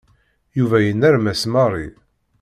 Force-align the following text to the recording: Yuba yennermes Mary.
Yuba 0.57 0.77
yennermes 0.81 1.41
Mary. 1.53 1.87